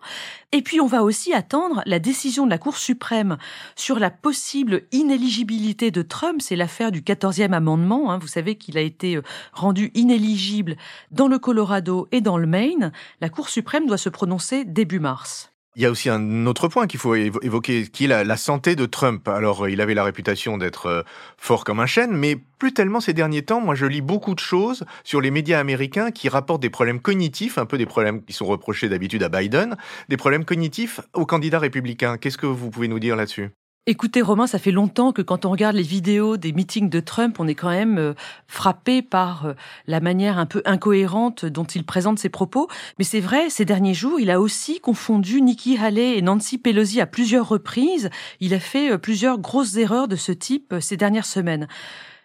Et 0.52 0.62
puis 0.62 0.80
on 0.80 0.88
va 0.88 1.04
aussi 1.04 1.34
attendre 1.34 1.82
la 1.86 2.00
décision 2.00 2.46
de 2.46 2.52
la 2.52 2.58
Cour 2.58 2.78
suprême 2.78 3.38
sur 3.76 4.00
la 4.00 4.10
possible 4.10 4.84
inéligibilité 4.92 5.92
de 5.92 6.02
Trump. 6.02 6.42
C'est 6.42 6.56
l'affaire 6.56 6.92
du 6.92 7.02
14e 7.02 7.54
amendement. 7.54 8.12
Hein. 8.12 8.20
Vous 8.20 8.28
savez 8.28 8.56
qu'il 8.56 8.78
a 8.78 8.82
été 8.82 9.18
euh, 9.18 9.22
rendu 9.54 9.92
inéligible 9.94 10.78
dans 11.12 11.28
le 11.28 11.40
Colorado 11.40 12.08
et 12.12 12.22
dans 12.22 12.38
le 12.38 12.48
Maine. 12.48 12.92
La 13.22 13.30
Cour 13.30 13.50
suprême 13.50 13.88
doit 13.88 13.98
se 13.98 14.10
prononcer 14.10 14.66
début 14.66 15.00
mars. 15.00 15.55
Il 15.78 15.82
y 15.82 15.86
a 15.86 15.92
aussi 15.92 16.10
un 16.10 16.46
autre 16.46 16.70
point 16.70 16.88
qu'il 16.88 17.02
faut 17.02 17.16
évoquer, 17.16 17.88
qui 17.88 18.06
est 18.06 18.24
la, 18.24 18.38
santé 18.38 18.78
de 18.78 18.86
Trump. 18.86 19.28
Alors, 19.28 19.68
il 19.68 19.82
avait 19.82 19.94
la 19.94 20.06
réputation 20.06 20.58
d'être 20.58 20.86
euh, 20.86 21.04
fort 21.38 21.66
comme 21.66 21.82
un 21.82 21.86
chêne, 21.86 22.12
mais 22.12 22.38
plus 22.60 22.74
tellement 22.74 23.02
ces 23.02 23.12
derniers 23.12 23.44
temps. 23.44 23.60
Moi, 23.60 23.76
je 23.76 23.86
lis 23.86 24.00
beaucoup 24.00 24.36
de 24.36 24.40
choses 24.40 24.86
sur 25.04 25.20
les 25.20 25.32
médias 25.32 25.60
américains 25.60 26.12
qui 26.12 26.30
rapportent 26.30 26.62
des 26.62 26.70
problèmes 26.70 27.02
cognitifs, 27.02 27.58
un 27.58 27.66
peu 27.66 27.78
des 27.78 27.86
problèmes 27.86 28.24
qui 28.24 28.32
sont 28.32 28.46
reprochés 28.46 28.88
d'habitude 28.88 29.24
à 29.24 29.30
Biden, 29.30 29.76
des 30.08 30.18
problèmes 30.18 30.46
cognitifs 30.46 31.02
aux 31.14 31.26
candidats 31.26 31.60
républicains. 31.60 32.18
Qu'est-ce 32.18 32.38
que 32.38 32.46
vous 32.48 32.70
pouvez 32.70 32.88
nous 32.88 33.00
dire 33.00 33.18
là-dessus? 33.18 33.50
Écoutez, 33.88 34.24
Romain, 34.24 34.48
ça 34.48 34.58
fait 34.58 34.72
longtemps 34.72 35.12
que 35.12 35.22
quand 35.22 35.46
on 35.46 35.52
regarde 35.52 35.76
les 35.76 35.84
vidéos 35.84 36.38
des 36.38 36.54
meetings 36.54 36.90
de 36.90 37.00
Trump, 37.00 37.40
on 37.40 37.48
est 37.48 37.54
quand 37.54 37.70
même 37.70 38.00
euh, 38.00 38.14
frappé 38.48 39.04
par 39.04 39.46
euh, 39.46 39.54
la 39.86 40.00
manière 40.00 40.40
un 40.40 40.48
peu 40.48 40.64
incohérente 40.66 41.46
dont 41.46 41.66
il 41.66 41.86
présente 41.86 42.18
ses 42.18 42.30
propos. 42.30 42.68
Mais 42.98 43.06
c'est 43.06 43.20
vrai, 43.20 43.52
ces 43.52 43.64
derniers 43.64 43.94
jours, 43.94 44.20
il 44.20 44.32
a 44.32 44.42
aussi 44.42 44.80
confondu 44.80 45.40
Nikki 45.40 45.78
Haley 45.78 46.18
et 46.18 46.24
Nancy 46.24 46.58
Pelosi 46.58 47.00
à 47.00 47.06
plusieurs 47.06 47.48
reprises. 47.48 48.10
Il 48.40 48.56
a 48.56 48.60
fait 48.60 48.94
euh, 48.94 48.98
plusieurs 48.98 49.38
grosses 49.38 49.76
erreurs 49.76 50.08
de 50.08 50.16
ce 50.16 50.32
type 50.32 50.74
ces 50.80 50.98
dernières 50.98 51.28
semaines. 51.28 51.68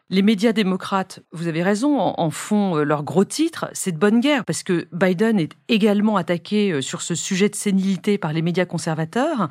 Les 0.09 0.23
médias 0.23 0.52
démocrates, 0.52 1.21
vous 1.31 1.47
avez 1.47 1.62
raison, 1.62 1.99
en 2.00 2.31
font 2.31 2.76
leur 2.76 3.05
gros 3.05 3.25
titre. 3.25 3.69
C'est 3.75 3.93
de 3.93 3.99
bonne 3.99 4.19
guerre 4.21 4.45
parce 4.45 4.64
que 4.64 4.88
Biden 4.93 5.38
est 5.38 5.52
également 5.69 6.17
attaqué 6.17 6.83
sur 6.83 7.00
ce 7.00 7.14
sujet 7.14 7.49
de 7.49 7.55
sénilité 7.55 8.19
par 8.19 8.33
les 8.33 8.43
médias 8.43 8.64
conservateurs. 8.64 9.49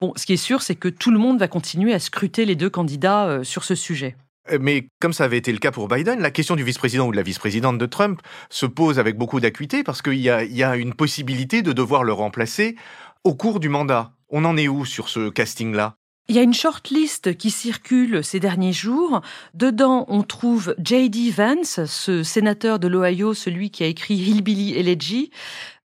Bon, 0.00 0.12
ce 0.14 0.26
qui 0.26 0.34
est 0.34 0.36
sûr, 0.36 0.62
c'est 0.62 0.76
que 0.76 0.88
tout 0.88 1.10
le 1.10 1.18
monde 1.18 1.40
va 1.40 1.48
continuer 1.48 1.92
à 1.92 1.98
scruter 1.98 2.44
les 2.44 2.54
deux 2.54 2.70
candidats 2.70 3.26
euh, 3.26 3.44
sur 3.44 3.64
ce 3.64 3.74
sujet. 3.74 4.16
Euh, 4.52 4.58
mais 4.60 4.88
comme 5.00 5.12
ça 5.12 5.24
avait 5.24 5.38
été 5.38 5.50
le 5.50 5.58
cas 5.58 5.72
pour 5.72 5.88
Biden, 5.88 6.20
la 6.20 6.30
question 6.30 6.54
du 6.54 6.62
vice-président 6.62 7.06
ou 7.08 7.10
de 7.10 7.16
la 7.16 7.22
vice-présidente 7.22 7.78
de 7.78 7.86
Trump 7.86 8.20
se 8.48 8.66
pose 8.66 9.00
avec 9.00 9.16
beaucoup 9.16 9.40
d'acuité 9.40 9.82
parce 9.82 10.00
qu'il 10.00 10.14
y, 10.14 10.30
a, 10.30 10.76
une 10.76 10.94
possibilité 10.94 11.62
de 11.62 11.72
devoir 11.72 12.04
le 12.04 12.12
remplacer 12.12 12.76
au 13.24 13.34
cours 13.34 13.58
du 13.58 13.68
mandat. 13.68 14.12
On 14.28 14.44
en 14.44 14.56
est 14.56 14.68
où 14.68 14.84
sur 14.84 15.08
ce 15.08 15.30
casting-là? 15.30 15.96
Il 16.28 16.36
y 16.36 16.38
a 16.38 16.42
une 16.42 16.54
short 16.54 16.90
list 16.90 17.36
qui 17.36 17.50
circule 17.50 18.22
ces 18.22 18.38
derniers 18.38 18.74
jours. 18.74 19.22
Dedans, 19.54 20.04
on 20.08 20.22
trouve 20.22 20.74
J.D. 20.78 21.30
Vance, 21.30 21.86
ce 21.86 22.22
sénateur 22.22 22.78
de 22.78 22.86
l'Ohio, 22.86 23.32
celui 23.32 23.70
qui 23.70 23.82
a 23.82 23.86
écrit 23.86 24.14
Hillbilly 24.14 24.74
Elegy 24.74 25.30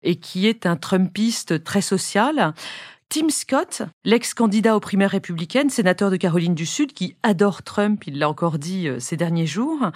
et 0.04 0.18
qui 0.18 0.48
est 0.48 0.66
un 0.66 0.76
Trumpiste 0.76 1.64
très 1.64 1.82
social. 1.82 2.54
Tim 3.14 3.30
Scott, 3.30 3.84
l'ex-candidat 4.06 4.76
aux 4.76 4.80
primaires 4.80 5.12
républicaines, 5.12 5.70
sénateur 5.70 6.10
de 6.10 6.16
Caroline 6.16 6.56
du 6.56 6.66
Sud, 6.66 6.94
qui 6.94 7.16
adore 7.22 7.62
Trump, 7.62 8.08
il 8.08 8.18
l'a 8.18 8.28
encore 8.28 8.58
dit 8.58 8.88
euh, 8.88 9.00
ces 9.00 9.18
derniers 9.18 9.46
jours. 9.46 9.92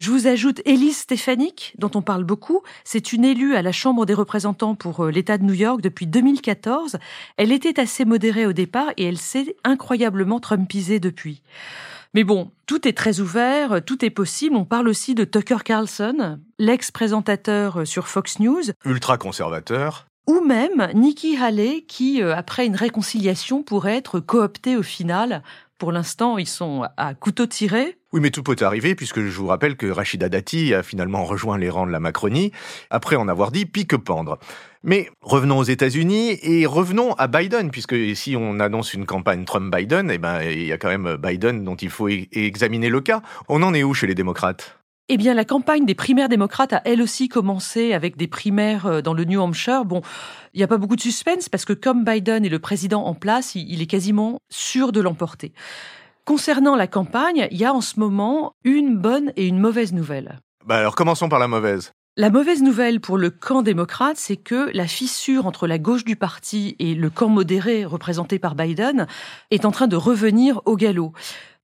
Je 0.00 0.10
vous 0.10 0.26
ajoute 0.26 0.60
Elise 0.66 0.98
Stefanik, 0.98 1.74
dont 1.78 1.90
on 1.94 2.02
parle 2.02 2.24
beaucoup. 2.24 2.60
C'est 2.84 3.14
une 3.14 3.24
élue 3.24 3.54
à 3.54 3.62
la 3.62 3.72
Chambre 3.72 4.04
des 4.04 4.12
représentants 4.12 4.74
pour 4.74 5.06
euh, 5.06 5.10
l'État 5.10 5.38
de 5.38 5.44
New 5.44 5.54
York 5.54 5.80
depuis 5.80 6.06
2014. 6.06 6.98
Elle 7.38 7.52
était 7.52 7.80
assez 7.80 8.04
modérée 8.04 8.44
au 8.44 8.52
départ 8.52 8.90
et 8.98 9.04
elle 9.06 9.16
s'est 9.16 9.56
incroyablement 9.64 10.38
trumpisée 10.38 11.00
depuis. 11.00 11.40
Mais 12.12 12.22
bon, 12.22 12.50
tout 12.66 12.86
est 12.86 12.92
très 12.92 13.20
ouvert, 13.20 13.82
tout 13.82 14.04
est 14.04 14.10
possible. 14.10 14.56
On 14.56 14.66
parle 14.66 14.88
aussi 14.88 15.14
de 15.14 15.24
Tucker 15.24 15.64
Carlson, 15.64 16.38
l'ex-présentateur 16.58 17.86
sur 17.86 18.08
Fox 18.08 18.40
News. 18.40 18.64
Ultra 18.84 19.16
conservateur. 19.16 20.04
Ou 20.28 20.40
même 20.40 20.88
Nikki 20.94 21.36
Haley, 21.36 21.84
qui, 21.86 22.22
euh, 22.22 22.34
après 22.36 22.64
une 22.64 22.76
réconciliation, 22.76 23.62
pourrait 23.62 23.96
être 23.96 24.20
cooptée 24.20 24.76
au 24.76 24.82
final. 24.82 25.42
Pour 25.78 25.90
l'instant, 25.90 26.38
ils 26.38 26.46
sont 26.46 26.84
à 26.96 27.14
couteau 27.14 27.46
tiré. 27.46 27.98
Oui, 28.12 28.20
mais 28.20 28.30
tout 28.30 28.44
peut 28.44 28.54
arriver, 28.60 28.94
puisque 28.94 29.20
je 29.20 29.36
vous 29.36 29.48
rappelle 29.48 29.76
que 29.76 29.86
Rachida 29.86 30.28
Dati 30.28 30.74
a 30.74 30.84
finalement 30.84 31.24
rejoint 31.24 31.58
les 31.58 31.70
rangs 31.70 31.86
de 31.86 31.90
la 31.90 31.98
Macronie, 31.98 32.52
après 32.88 33.16
en 33.16 33.26
avoir 33.26 33.50
dit 33.50 33.66
pique-pendre. 33.66 34.38
Mais 34.84 35.10
revenons 35.22 35.58
aux 35.58 35.64
États-Unis 35.64 36.38
et 36.42 36.66
revenons 36.66 37.14
à 37.14 37.26
Biden, 37.26 37.72
puisque 37.72 37.96
si 38.14 38.36
on 38.36 38.60
annonce 38.60 38.94
une 38.94 39.06
campagne 39.06 39.44
Trump-Biden, 39.44 40.08
eh 40.12 40.18
ben, 40.18 40.40
il 40.42 40.66
y 40.66 40.72
a 40.72 40.78
quand 40.78 40.88
même 40.88 41.16
Biden 41.16 41.64
dont 41.64 41.74
il 41.74 41.90
faut 41.90 42.08
e-, 42.08 42.28
examiner 42.30 42.88
le 42.88 43.00
cas. 43.00 43.22
On 43.48 43.64
en 43.64 43.74
est 43.74 43.82
où 43.82 43.92
chez 43.92 44.06
les 44.06 44.14
démocrates? 44.14 44.81
Eh 45.08 45.16
bien, 45.16 45.34
la 45.34 45.44
campagne 45.44 45.84
des 45.84 45.94
primaires 45.94 46.28
démocrates 46.28 46.72
a 46.72 46.82
elle 46.84 47.02
aussi 47.02 47.28
commencé 47.28 47.92
avec 47.92 48.16
des 48.16 48.28
primaires 48.28 48.86
euh, 48.86 49.00
dans 49.02 49.14
le 49.14 49.24
New 49.24 49.40
Hampshire. 49.40 49.84
Bon, 49.84 50.00
il 50.54 50.58
n'y 50.58 50.64
a 50.64 50.68
pas 50.68 50.78
beaucoup 50.78 50.96
de 50.96 51.00
suspense 51.00 51.48
parce 51.48 51.64
que 51.64 51.72
comme 51.72 52.04
Biden 52.04 52.44
est 52.44 52.48
le 52.48 52.58
président 52.58 53.04
en 53.04 53.14
place, 53.14 53.54
il 53.54 53.82
est 53.82 53.86
quasiment 53.86 54.38
sûr 54.50 54.92
de 54.92 55.00
l'emporter. 55.00 55.52
Concernant 56.24 56.76
la 56.76 56.86
campagne, 56.86 57.48
il 57.50 57.58
y 57.58 57.64
a 57.64 57.74
en 57.74 57.80
ce 57.80 57.98
moment 57.98 58.54
une 58.64 58.96
bonne 58.96 59.32
et 59.36 59.46
une 59.46 59.58
mauvaise 59.58 59.92
nouvelle. 59.92 60.38
Bah 60.64 60.76
alors 60.76 60.94
commençons 60.94 61.28
par 61.28 61.40
la 61.40 61.48
mauvaise. 61.48 61.92
La 62.18 62.28
mauvaise 62.28 62.62
nouvelle 62.62 63.00
pour 63.00 63.16
le 63.16 63.30
camp 63.30 63.62
démocrate, 63.62 64.18
c'est 64.18 64.36
que 64.36 64.70
la 64.74 64.86
fissure 64.86 65.46
entre 65.46 65.66
la 65.66 65.78
gauche 65.78 66.04
du 66.04 66.14
parti 66.14 66.76
et 66.78 66.94
le 66.94 67.08
camp 67.08 67.28
modéré 67.28 67.86
représenté 67.86 68.38
par 68.38 68.54
Biden 68.54 69.06
est 69.50 69.64
en 69.64 69.70
train 69.70 69.88
de 69.88 69.96
revenir 69.96 70.60
au 70.66 70.76
galop. 70.76 71.14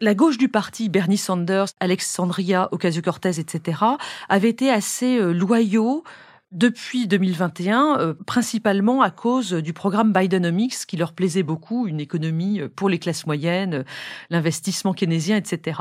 La 0.00 0.14
gauche 0.14 0.38
du 0.38 0.48
parti, 0.48 0.88
Bernie 0.88 1.16
Sanders, 1.16 1.70
Alexandria 1.80 2.68
Ocasio-Cortez, 2.70 3.40
etc., 3.40 3.82
avait 4.28 4.48
été 4.48 4.70
assez 4.70 5.18
euh, 5.18 5.32
loyaux 5.32 6.04
depuis 6.52 7.08
2021, 7.08 7.98
euh, 7.98 8.14
principalement 8.24 9.02
à 9.02 9.10
cause 9.10 9.52
du 9.52 9.72
programme 9.72 10.12
Bidenomics 10.12 10.86
qui 10.86 10.96
leur 10.96 11.14
plaisait 11.14 11.42
beaucoup, 11.42 11.88
une 11.88 11.98
économie 11.98 12.60
euh, 12.60 12.68
pour 12.68 12.88
les 12.88 13.00
classes 13.00 13.26
moyennes, 13.26 13.84
l'investissement 14.30 14.92
keynésien, 14.92 15.36
etc. 15.36 15.80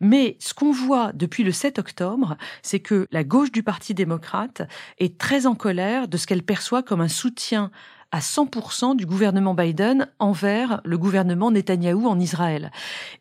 Mais 0.00 0.36
ce 0.40 0.52
qu'on 0.52 0.72
voit 0.72 1.12
depuis 1.12 1.44
le 1.44 1.52
7 1.52 1.78
octobre, 1.78 2.36
c'est 2.60 2.80
que 2.80 3.06
la 3.12 3.22
gauche 3.22 3.52
du 3.52 3.62
Parti 3.62 3.94
démocrate 3.94 4.62
est 4.98 5.16
très 5.16 5.46
en 5.46 5.54
colère 5.54 6.08
de 6.08 6.16
ce 6.16 6.26
qu'elle 6.26 6.42
perçoit 6.42 6.82
comme 6.82 7.00
un 7.00 7.08
soutien 7.08 7.70
à 8.14 8.20
100% 8.20 8.94
du 8.94 9.06
gouvernement 9.06 9.54
Biden 9.54 10.06
envers 10.20 10.80
le 10.84 10.96
gouvernement 10.96 11.50
Netanyahou 11.50 12.06
en 12.06 12.20
Israël. 12.20 12.70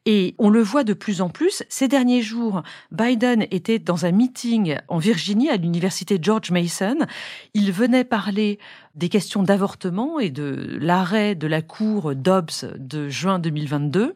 Et 0.06 0.36
on 0.38 0.52
le 0.52 0.62
voit 0.62 0.84
de 0.84 0.94
plus 0.94 1.22
en 1.22 1.30
plus. 1.30 1.64
Ces 1.68 1.88
derniers 1.88 2.22
jours, 2.22 2.62
Biden 2.92 3.48
était 3.50 3.80
dans 3.80 4.06
un 4.06 4.12
meeting 4.12 4.78
en 4.90 5.00
Virginie 5.00 5.50
à 5.50 5.58
l'université 5.58 6.20
George 6.22 6.52
Mason. 6.52 7.08
Il 7.56 7.72
venait 7.72 8.04
parler 8.04 8.60
des 8.94 9.10
questions 9.10 9.42
d'avortement 9.42 10.20
et 10.20 10.30
de 10.30 10.78
l'arrêt 10.80 11.34
de 11.34 11.48
la 11.48 11.64
Cour 11.64 12.14
Dobbs 12.14 12.78
de 12.78 13.10
juin 13.10 13.40
2022 13.40 14.16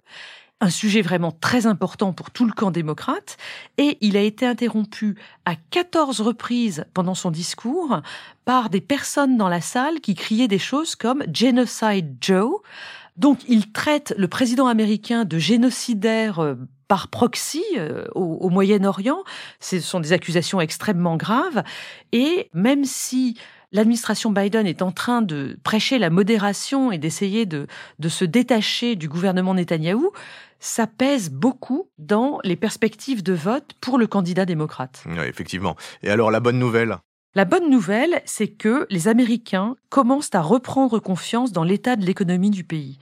un 0.59 0.69
sujet 0.69 1.01
vraiment 1.01 1.31
très 1.31 1.65
important 1.67 2.13
pour 2.13 2.31
tout 2.31 2.45
le 2.45 2.51
camp 2.51 2.71
démocrate, 2.71 3.37
et 3.77 3.97
il 4.01 4.17
a 4.17 4.21
été 4.21 4.45
interrompu 4.45 5.15
à 5.45 5.55
14 5.55 6.21
reprises 6.21 6.85
pendant 6.93 7.15
son 7.15 7.31
discours 7.31 8.01
par 8.45 8.69
des 8.69 8.81
personnes 8.81 9.37
dans 9.37 9.49
la 9.49 9.61
salle 9.61 9.99
qui 9.99 10.15
criaient 10.15 10.47
des 10.47 10.59
choses 10.59 10.95
comme 10.95 11.23
Genocide 11.31 12.17
Joe. 12.21 12.61
Donc 13.17 13.39
il 13.47 13.71
traite 13.71 14.13
le 14.17 14.27
président 14.27 14.67
américain 14.67 15.25
de 15.25 15.37
génocidaire 15.37 16.39
euh, 16.39 16.55
par 16.87 17.09
proxy 17.09 17.63
euh, 17.77 18.05
au, 18.15 18.49
Moyen-Orient. 18.49 19.23
Ce 19.59 19.79
sont 19.79 19.99
des 19.99 20.13
accusations 20.13 20.61
extrêmement 20.61 21.17
graves. 21.17 21.63
Et 22.11 22.49
même 22.53 22.85
si 22.85 23.37
l'administration 23.71 24.31
Biden 24.31 24.65
est 24.67 24.81
en 24.81 24.91
train 24.91 25.21
de 25.21 25.57
prêcher 25.63 25.99
la 25.99 26.09
modération 26.09 26.91
et 26.91 26.97
d'essayer 26.97 27.45
de, 27.45 27.67
de 27.99 28.09
se 28.09 28.25
détacher 28.25 28.95
du 28.95 29.09
gouvernement 29.09 29.53
Netanyahou, 29.53 30.11
ça 30.59 30.87
pèse 30.87 31.29
beaucoup 31.29 31.89
dans 31.97 32.39
les 32.43 32.55
perspectives 32.55 33.23
de 33.23 33.33
vote 33.33 33.73
pour 33.81 33.97
le 33.97 34.07
candidat 34.07 34.45
démocrate. 34.45 35.03
Oui, 35.05 35.19
effectivement. 35.27 35.75
Et 36.03 36.09
alors 36.09 36.31
la 36.31 36.39
bonne 36.39 36.59
nouvelle? 36.59 36.97
La 37.35 37.45
bonne 37.45 37.69
nouvelle, 37.69 38.21
c'est 38.25 38.47
que 38.47 38.87
les 38.89 39.07
Américains 39.07 39.75
commencent 39.89 40.33
à 40.33 40.41
reprendre 40.41 40.97
confiance 40.97 41.51
dans 41.51 41.63
l'état 41.63 41.95
de 41.95 42.03
l'économie 42.03 42.49
du 42.49 42.63
pays. 42.63 42.97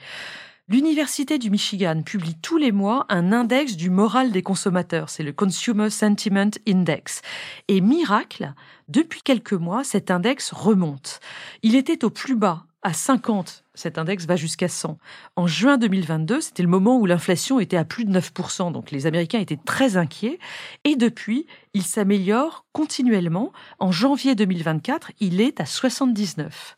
L'Université 0.68 1.38
du 1.38 1.52
Michigan 1.52 2.02
publie 2.02 2.34
tous 2.42 2.58
les 2.58 2.72
mois 2.72 3.06
un 3.10 3.32
index 3.32 3.76
du 3.76 3.92
moral 3.92 4.32
des 4.32 4.42
consommateurs, 4.42 5.10
c'est 5.12 5.22
le 5.22 5.32
Consumer 5.32 5.92
Sentiment 5.92 6.50
Index. 6.68 7.22
Et 7.68 7.82
miracle, 7.82 8.52
depuis 8.88 9.22
quelques 9.22 9.54
mois, 9.54 9.84
cet 9.84 10.10
index 10.10 10.52
remonte. 10.52 11.20
Il 11.62 11.76
était 11.76 12.04
au 12.04 12.10
plus 12.10 12.36
bas 12.36 12.66
à 12.82 12.94
50. 12.94 13.64
Cet 13.76 14.00
index 14.00 14.26
va 14.26 14.36
jusqu'à 14.38 14.68
100. 14.68 14.98
En 15.36 15.46
juin 15.46 15.78
2022, 15.78 16.42
c'était 16.42 16.64
le 16.64 16.70
moment 16.70 16.98
où 16.98 17.06
l'inflation 17.06 17.60
était 17.60 17.78
à 17.78 17.86
plus 17.86 18.04
de 18.04 18.20
9%. 18.20 18.72
Donc 18.72 18.90
les 18.90 19.06
Américains 19.06 19.40
étaient 19.40 19.60
très 19.64 19.98
inquiets. 19.98 20.40
Et 20.84 20.96
depuis, 20.96 21.46
il 21.76 21.84
s'améliore 21.84 22.66
continuellement. 22.72 23.54
En 23.78 23.92
janvier 23.92 24.34
2024, 24.34 25.12
il 25.20 25.42
est 25.42 25.62
à 25.62 25.68
79. 25.68 26.76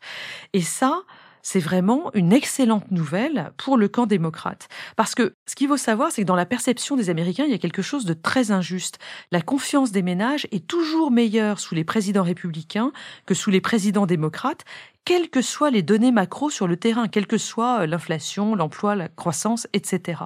Et 0.52 0.60
ça, 0.60 1.04
c'est 1.42 1.60
vraiment 1.60 2.10
une 2.14 2.32
excellente 2.32 2.90
nouvelle 2.90 3.52
pour 3.56 3.76
le 3.76 3.88
camp 3.88 4.06
démocrate. 4.06 4.68
Parce 4.96 5.14
que 5.14 5.34
ce 5.46 5.54
qu'il 5.54 5.68
faut 5.68 5.76
savoir, 5.76 6.12
c'est 6.12 6.22
que 6.22 6.26
dans 6.26 6.36
la 6.36 6.46
perception 6.46 6.96
des 6.96 7.10
Américains, 7.10 7.44
il 7.44 7.50
y 7.50 7.54
a 7.54 7.58
quelque 7.58 7.82
chose 7.82 8.04
de 8.04 8.14
très 8.14 8.50
injuste. 8.50 8.98
La 9.32 9.42
confiance 9.42 9.92
des 9.92 10.02
ménages 10.02 10.46
est 10.50 10.66
toujours 10.66 11.10
meilleure 11.10 11.60
sous 11.60 11.74
les 11.74 11.84
présidents 11.84 12.22
républicains 12.22 12.92
que 13.26 13.34
sous 13.34 13.50
les 13.50 13.60
présidents 13.60 14.06
démocrates, 14.06 14.64
quelles 15.08 15.30
que 15.30 15.40
soient 15.40 15.70
les 15.70 15.80
données 15.80 16.12
macro 16.12 16.50
sur 16.50 16.68
le 16.68 16.76
terrain, 16.76 17.08
quelle 17.08 17.26
que 17.26 17.38
soit 17.38 17.80
euh, 17.80 17.86
l'inflation, 17.86 18.54
l'emploi, 18.54 18.94
la 18.94 19.08
croissance, 19.08 19.66
etc. 19.72 20.20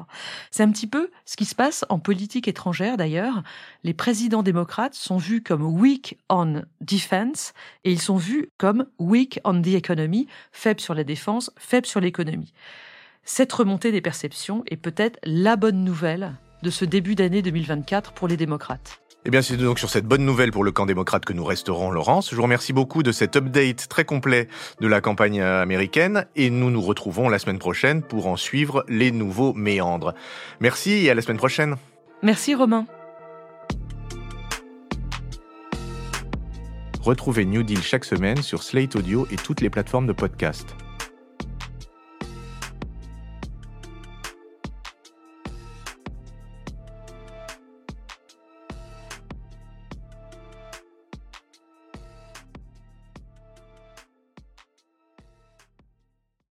C'est 0.50 0.64
un 0.64 0.72
petit 0.72 0.88
peu 0.88 1.08
ce 1.24 1.36
qui 1.36 1.44
se 1.44 1.54
passe 1.54 1.84
en 1.88 2.00
politique 2.00 2.48
étrangère 2.48 2.96
d'ailleurs. 2.96 3.44
Les 3.84 3.94
présidents 3.94 4.42
démocrates 4.42 4.94
sont 4.94 5.18
vus 5.18 5.40
comme 5.40 5.62
weak 5.62 6.18
on 6.28 6.62
defense 6.80 7.52
et 7.84 7.92
ils 7.92 8.00
sont 8.00 8.16
vus 8.16 8.48
comme 8.58 8.86
weak 8.98 9.38
on 9.44 9.62
the 9.62 9.68
economy, 9.68 10.26
faibles 10.50 10.80
sur 10.80 10.94
la 10.94 11.04
défense, 11.04 11.52
faibles 11.56 11.86
sur 11.86 12.00
l'économie. 12.00 12.52
Cette 13.22 13.52
remontée 13.52 13.92
des 13.92 14.00
perceptions 14.00 14.64
est 14.66 14.76
peut-être 14.76 15.20
la 15.22 15.54
bonne 15.54 15.84
nouvelle 15.84 16.32
de 16.64 16.70
ce 16.70 16.84
début 16.84 17.14
d'année 17.14 17.42
2024 17.42 18.14
pour 18.14 18.26
les 18.26 18.36
démocrates. 18.36 19.01
Eh 19.24 19.30
bien, 19.30 19.40
c'est 19.40 19.56
donc 19.56 19.78
sur 19.78 19.88
cette 19.88 20.04
bonne 20.04 20.24
nouvelle 20.24 20.50
pour 20.50 20.64
le 20.64 20.72
camp 20.72 20.84
démocrate 20.84 21.24
que 21.24 21.32
nous 21.32 21.44
resterons, 21.44 21.92
Laurence. 21.92 22.30
Je 22.30 22.36
vous 22.36 22.42
remercie 22.42 22.72
beaucoup 22.72 23.04
de 23.04 23.12
cet 23.12 23.36
update 23.36 23.86
très 23.88 24.04
complet 24.04 24.48
de 24.80 24.88
la 24.88 25.00
campagne 25.00 25.40
américaine 25.40 26.26
et 26.34 26.50
nous 26.50 26.70
nous 26.70 26.82
retrouvons 26.82 27.28
la 27.28 27.38
semaine 27.38 27.60
prochaine 27.60 28.02
pour 28.02 28.26
en 28.26 28.36
suivre 28.36 28.84
les 28.88 29.12
nouveaux 29.12 29.52
méandres. 29.54 30.14
Merci 30.58 31.06
et 31.06 31.10
à 31.10 31.14
la 31.14 31.22
semaine 31.22 31.36
prochaine. 31.36 31.76
Merci 32.22 32.56
Romain. 32.56 32.86
Retrouvez 37.00 37.44
New 37.44 37.62
Deal 37.62 37.82
chaque 37.82 38.04
semaine 38.04 38.42
sur 38.42 38.62
Slate 38.64 38.96
Audio 38.96 39.28
et 39.30 39.36
toutes 39.36 39.60
les 39.60 39.70
plateformes 39.70 40.06
de 40.06 40.12
podcast. 40.12 40.74